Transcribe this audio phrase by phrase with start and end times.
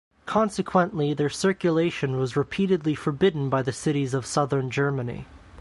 [0.25, 5.27] Consequently their circulation was repeatedly forbidden by the cities of Southern Germany.